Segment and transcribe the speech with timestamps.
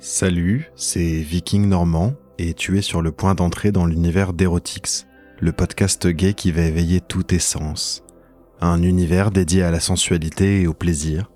[0.00, 5.08] Salut, c'est Viking Normand et tu es sur le point d'entrer dans l'univers d'Erotix,
[5.40, 8.04] le podcast gay qui va éveiller tous tes sens.
[8.60, 11.32] Un univers dédié à la sensualité et au plaisir.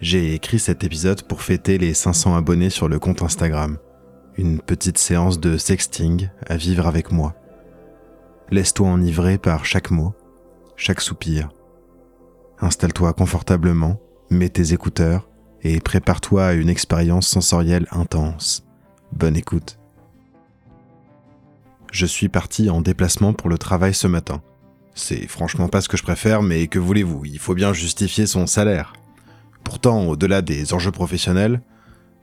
[0.00, 3.76] J'ai écrit cet épisode pour fêter les 500 abonnés sur le compte Instagram.
[4.36, 7.34] Une petite séance de sexting à vivre avec moi.
[8.52, 10.14] Laisse-toi enivrer par chaque mot,
[10.76, 11.48] chaque soupir.
[12.60, 14.00] Installe-toi confortablement,
[14.30, 15.29] mets tes écouteurs
[15.62, 18.64] et prépare-toi à une expérience sensorielle intense.
[19.12, 19.78] Bonne écoute.
[21.92, 24.42] Je suis parti en déplacement pour le travail ce matin.
[24.94, 28.46] C'est franchement pas ce que je préfère, mais que voulez-vous, il faut bien justifier son
[28.46, 28.92] salaire.
[29.64, 31.60] Pourtant, au-delà des enjeux professionnels,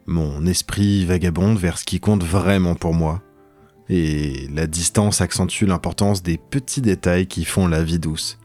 [0.05, 3.22] mon esprit vagabonde vers ce qui compte vraiment pour moi.
[3.90, 8.38] Et la distance accentue l'importance des petits détails qui font la vie douce.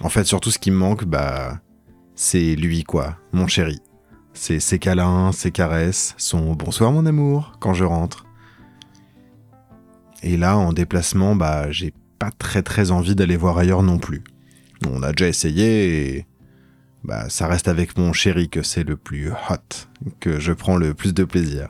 [0.00, 1.60] En fait, surtout ce qui me manque, bah,
[2.14, 3.80] c'est lui quoi, mon chéri.
[4.34, 8.26] C'est ses câlins, ses caresses, son bonsoir mon amour quand je rentre.
[10.22, 14.22] Et là, en déplacement, bah, j'ai pas très très envie d'aller voir ailleurs non plus.
[14.88, 16.26] On a déjà essayé et
[17.04, 19.88] bah, ça reste avec mon chéri que c'est le plus hot,
[20.20, 21.68] que je prends le plus de plaisir.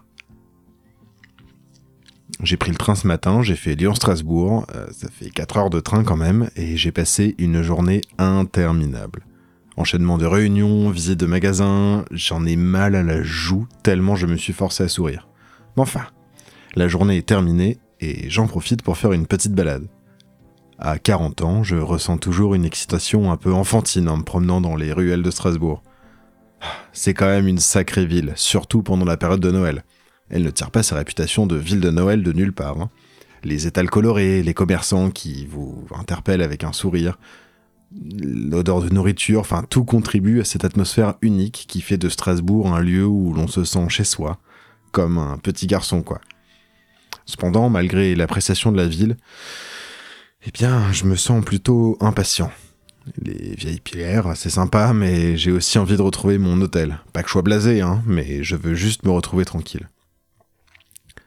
[2.42, 5.80] J'ai pris le train ce matin, j'ai fait Lyon-Strasbourg, euh, ça fait 4 heures de
[5.80, 9.24] train quand même, et j'ai passé une journée interminable.
[9.76, 14.36] Enchaînement de réunions, visite de magasins, j'en ai mal à la joue tellement je me
[14.36, 15.28] suis forcé à sourire.
[15.76, 16.06] Mais enfin,
[16.74, 19.86] la journée est terminée et j'en profite pour faire une petite balade.
[20.78, 24.76] À 40 ans, je ressens toujours une excitation un peu enfantine en me promenant dans
[24.76, 25.82] les ruelles de Strasbourg.
[26.92, 29.84] C'est quand même une sacrée ville, surtout pendant la période de Noël.
[30.28, 32.80] Elle ne tire pas sa réputation de ville de Noël de nulle part.
[32.80, 32.90] Hein.
[33.44, 37.18] Les étals colorés, les commerçants qui vous interpellent avec un sourire,
[37.94, 42.80] l'odeur de nourriture, enfin tout contribue à cette atmosphère unique qui fait de Strasbourg un
[42.80, 44.38] lieu où l'on se sent chez soi,
[44.90, 46.20] comme un petit garçon quoi.
[47.26, 49.16] Cependant, malgré l'appréciation de la ville,
[50.44, 52.50] eh bien, je me sens plutôt impatient.
[53.20, 56.98] Les vieilles pierres, c'est sympa, mais j'ai aussi envie de retrouver mon hôtel.
[57.12, 59.88] Pas que je sois blasé, hein, mais je veux juste me retrouver tranquille.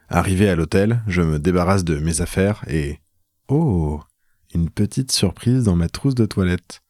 [0.08, 2.98] Arrivé à l'hôtel, je me débarrasse de mes affaires et...
[3.48, 4.00] Oh
[4.54, 6.82] une petite surprise dans ma trousse de toilette.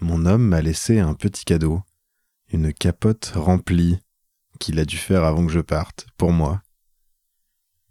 [0.00, 1.82] Mon homme m'a laissé un petit cadeau,
[2.48, 3.98] une capote remplie
[4.58, 6.62] qu'il a dû faire avant que je parte, pour moi.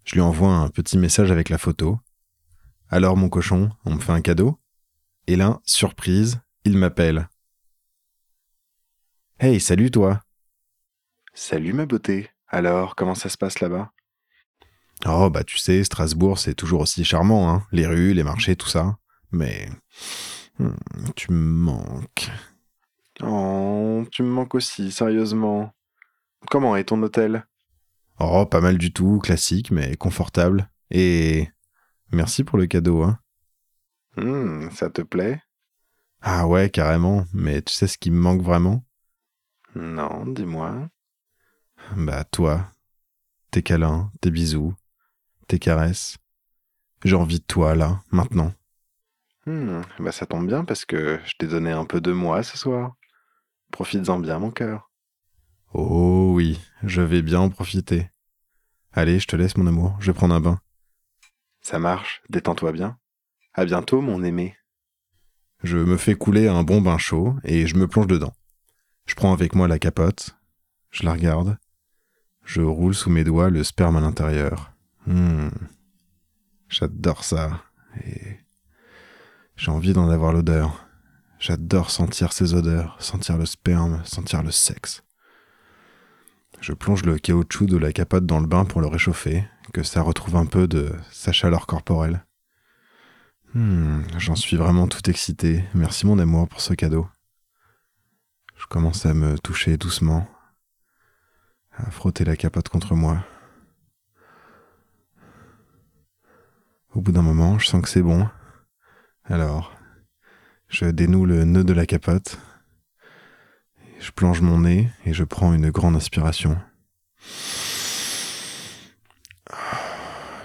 [0.05, 1.99] Je lui envoie un petit message avec la photo.
[2.89, 4.59] Alors mon cochon, on me fait un cadeau?
[5.27, 7.29] Et là, surprise, il m'appelle.
[9.39, 10.21] Hey, salut toi
[11.33, 12.29] Salut ma beauté.
[12.47, 13.91] Alors, comment ça se passe là-bas?
[15.05, 17.65] Oh, bah tu sais, Strasbourg, c'est toujours aussi charmant, hein.
[17.71, 18.97] Les rues, les marchés, tout ça.
[19.31, 19.67] Mais.
[20.59, 20.75] Hmm,
[21.15, 22.29] tu me manques.
[23.23, 25.73] Oh, tu me manques aussi, sérieusement.
[26.49, 27.47] Comment est ton hôtel?
[28.19, 30.69] Oh, pas mal du tout, classique, mais confortable.
[30.91, 31.49] Et.
[32.11, 33.19] Merci pour le cadeau, hein.
[34.17, 35.41] Hmm, ça te plaît?
[36.21, 38.85] Ah ouais, carrément, mais tu sais ce qui me manque vraiment?
[39.73, 40.89] Non, dis-moi.
[41.95, 42.67] Bah, toi.
[43.49, 44.75] Tes câlins, tes bisous,
[45.51, 46.17] tes caresses.
[47.03, 48.53] J'ai envie de toi, là, maintenant.
[49.45, 52.57] Hmm, bah ça tombe bien parce que je t'ai donné un peu de moi ce
[52.57, 52.95] soir.
[53.69, 54.89] Profites-en bien, mon cœur.
[55.73, 58.09] Oh oui, je vais bien en profiter.
[58.93, 60.61] Allez, je te laisse, mon amour, je vais prendre un bain.
[61.59, 62.97] Ça marche, détends-toi bien.
[63.53, 64.55] À bientôt, mon aimé.
[65.63, 68.33] Je me fais couler un bon bain chaud et je me plonge dedans.
[69.05, 70.37] Je prends avec moi la capote,
[70.91, 71.57] je la regarde,
[72.45, 74.71] je roule sous mes doigts le sperme à l'intérieur.
[75.05, 75.49] Hmm.
[76.69, 77.63] J'adore ça.
[78.05, 78.39] Et
[79.55, 80.87] j'ai envie d'en avoir l'odeur.
[81.39, 85.03] J'adore sentir ces odeurs, sentir le sperme, sentir le sexe.
[86.59, 90.03] Je plonge le caoutchouc de la capote dans le bain pour le réchauffer, que ça
[90.03, 92.25] retrouve un peu de sa chaleur corporelle.
[93.53, 95.65] Hmm, j'en suis vraiment tout excité.
[95.73, 97.07] Merci mon amour pour ce cadeau.
[98.55, 100.29] Je commence à me toucher doucement,
[101.71, 103.25] à frotter la capote contre moi.
[106.93, 108.27] Au bout d'un moment, je sens que c'est bon.
[109.23, 109.73] Alors,
[110.67, 112.37] je dénoue le nœud de la capote,
[113.99, 116.57] je plonge mon nez et je prends une grande inspiration.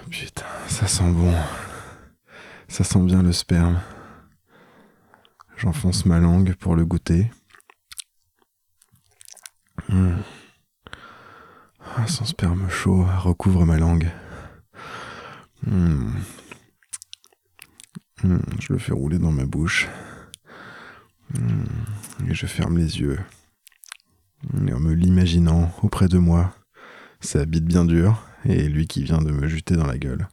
[0.09, 1.33] putain, ça sent bon.
[2.67, 3.81] Ça sent bien le sperme.
[5.57, 7.31] J'enfonce ma langue pour le goûter.
[9.89, 10.17] Hmm.
[11.95, 14.11] Ah, son sperme chaud recouvre ma langue.
[15.65, 16.11] Hmm.
[18.23, 19.87] Hmm, je le fais rouler dans ma bouche.
[21.33, 21.63] Hmm,
[22.29, 23.19] et je ferme les yeux.
[24.67, 26.53] Et en me l'imaginant auprès de moi,
[27.19, 30.27] Ça bite bien dur, et lui qui vient de me jeter dans la gueule.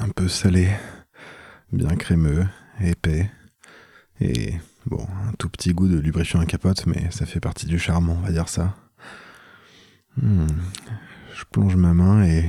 [0.00, 0.70] Un peu salé,
[1.72, 2.46] bien crémeux,
[2.80, 3.30] épais,
[4.20, 4.54] et
[4.86, 8.10] bon, un tout petit goût de lubrifiant à capote, mais ça fait partie du charme,
[8.10, 8.74] on va dire ça.
[10.16, 10.46] Hmm.
[11.34, 12.48] Je plonge ma main et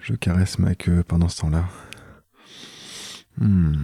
[0.00, 1.64] je caresse ma queue pendant ce temps-là.
[3.38, 3.74] Hmm.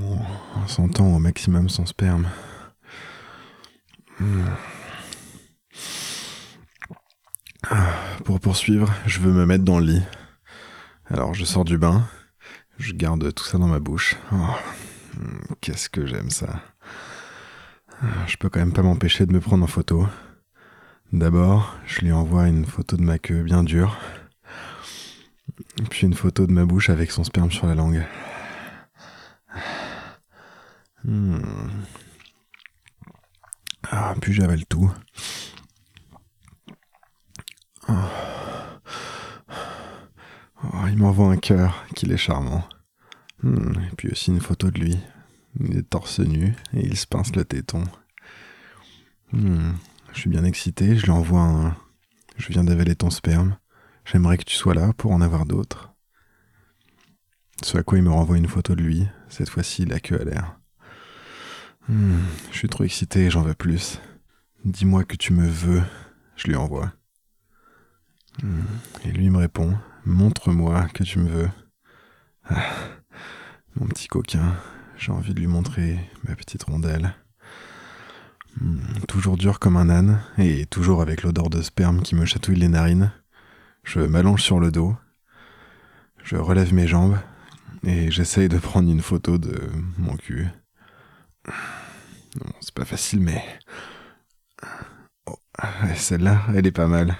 [0.00, 2.28] En sentant au maximum son sperme.
[4.18, 4.44] Hmm.
[7.70, 7.94] Ah,
[8.24, 10.02] pour poursuivre, je veux me mettre dans le lit.
[11.06, 12.06] Alors je sors du bain,
[12.78, 14.16] je garde tout ça dans ma bouche.
[14.32, 14.36] Oh,
[15.60, 16.62] qu'est-ce que j'aime ça.
[18.02, 20.06] Ah, je peux quand même pas m'empêcher de me prendre en photo.
[21.12, 23.96] D'abord, je lui envoie une photo de ma queue bien dure,
[25.90, 28.04] puis une photo de ma bouche avec son sperme sur la langue.
[31.04, 31.38] Hmm.
[33.90, 34.90] Ah, puis j'avale tout.
[37.88, 37.92] Oh.
[40.72, 42.66] Oh, il m'envoie un cœur, qu'il est charmant.
[43.44, 44.98] Hmm, et puis aussi une photo de lui.
[45.60, 47.84] Il est torse nu et il se pince le téton.
[49.32, 49.72] Hmm,
[50.14, 51.76] je suis bien excité, je lui envoie un.
[52.38, 53.58] Je viens d'avaler ton sperme.
[54.06, 55.92] J'aimerais que tu sois là pour en avoir d'autres.
[57.62, 59.06] Ce à quoi il me renvoie une photo de lui.
[59.28, 60.58] Cette fois-ci, la queue à l'air.
[61.88, 64.00] Hmm, je suis trop excité, j'en veux plus.
[64.64, 65.82] Dis-moi que tu me veux.
[66.36, 66.94] Je lui envoie.
[69.04, 69.76] Et lui me répond
[70.06, 71.50] Montre-moi que tu me veux.
[72.44, 72.62] Ah,
[73.76, 74.54] mon petit coquin,
[74.96, 77.14] j'ai envie de lui montrer ma petite rondelle.
[78.60, 78.78] Hmm,
[79.08, 82.68] toujours dur comme un âne, et toujours avec l'odeur de sperme qui me chatouille les
[82.68, 83.12] narines.
[83.82, 84.96] Je m'allonge sur le dos,
[86.22, 87.18] je relève mes jambes,
[87.84, 89.60] et j'essaye de prendre une photo de
[89.98, 90.48] mon cul.
[92.60, 93.42] c'est pas facile, mais.
[95.26, 95.36] Oh,
[95.96, 97.16] celle-là, elle est pas mal.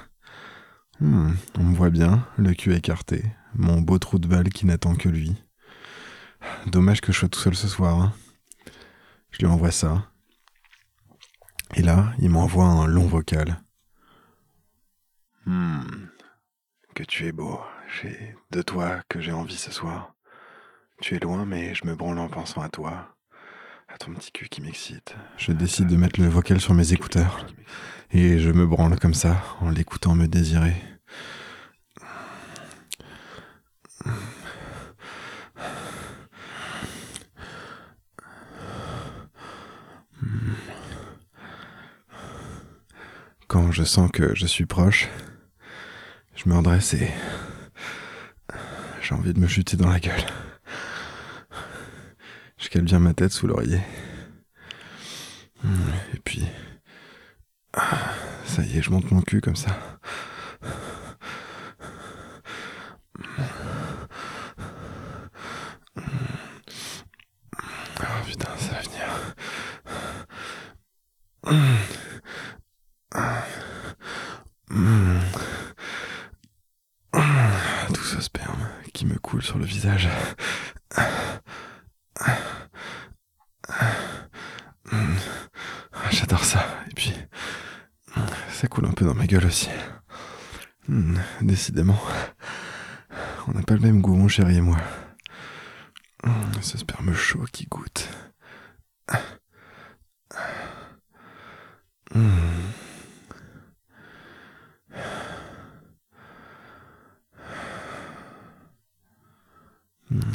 [1.01, 3.25] Hmm, on me voit bien, le cul écarté,
[3.57, 5.35] mon beau trou de balle qui n'attend que lui.
[6.67, 8.01] Dommage que je sois tout seul ce soir.
[8.01, 8.13] Hein.
[9.31, 10.11] Je lui envoie ça.
[11.75, 13.61] Et là, il m'envoie un long vocal.
[15.45, 16.07] Hmm,
[16.95, 17.61] que tu es beau.
[18.01, 20.15] J'ai de toi que j'ai envie ce soir.
[21.01, 23.15] Tu es loin, mais je me branle en pensant à toi.
[23.89, 25.15] À ton petit cul qui m'excite.
[25.37, 27.47] Je décide de mettre le vocal sur mes écouteurs.
[28.11, 30.77] Et je me branle comme ça, en l'écoutant me désirer.
[43.55, 45.09] Quand je sens que je suis proche,
[46.35, 47.09] je me redresse et
[49.01, 50.27] j'ai envie de me chuter dans la gueule.
[52.59, 53.79] Je cale bien ma tête sous l'oreiller.
[55.63, 56.45] Et puis,
[58.45, 59.71] ça y est, je monte mon cul comme ça.
[68.01, 69.05] Oh putain, ça va venir.
[77.93, 79.67] Tout ce sperme qui me coule sur le
[86.11, 86.65] J'adore ça.
[86.91, 87.13] Et puis,
[88.51, 89.69] ça coule un peu dans ma gueule aussi.
[91.43, 92.01] Décidément,
[93.49, 94.79] on n'a pas le même goût, mon chéri et moi.
[96.63, 98.09] Ce sperme chaud qui goûte.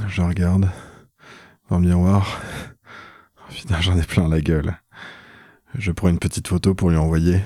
[0.10, 0.68] Je regarde
[1.70, 2.42] dans le miroir.
[3.38, 4.76] Oh, putain, j'en ai plein la gueule.
[5.76, 7.42] Je prends une petite photo pour lui envoyer.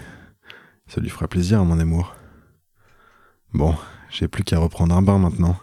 [0.88, 2.15] Ça lui fera plaisir, mon amour.
[3.53, 3.75] Bon,
[4.10, 5.58] j'ai plus qu'à reprendre un bain maintenant.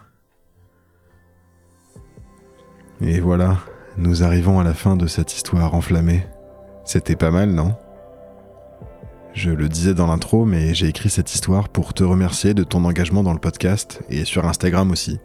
[3.01, 3.57] Et voilà,
[3.97, 6.23] nous arrivons à la fin de cette histoire enflammée.
[6.85, 7.75] C'était pas mal, non?
[9.33, 12.85] Je le disais dans l'intro, mais j'ai écrit cette histoire pour te remercier de ton
[12.85, 15.19] engagement dans le podcast et sur Instagram aussi.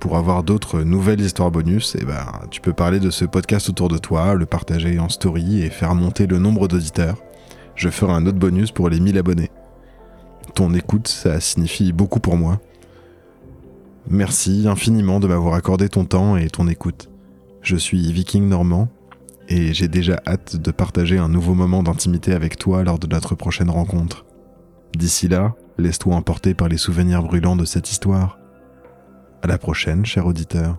[0.00, 3.88] Pour avoir d'autres nouvelles histoires bonus, eh ben, tu peux parler de ce podcast autour
[3.88, 7.16] de toi, le partager en story et faire monter le nombre d'auditeurs.
[7.74, 9.50] Je ferai un autre bonus pour les 1000 abonnés.
[10.54, 12.60] Ton écoute, ça signifie beaucoup pour moi.
[14.08, 17.08] Merci infiniment de m'avoir accordé ton temps et ton écoute.
[17.62, 18.88] Je suis Viking Normand
[19.48, 23.34] et j'ai déjà hâte de partager un nouveau moment d'intimité avec toi lors de notre
[23.34, 24.26] prochaine rencontre.
[24.94, 28.38] D'ici là, laisse-toi emporter par les souvenirs brûlants de cette histoire.
[29.44, 30.78] À la prochaine, cher auditeur.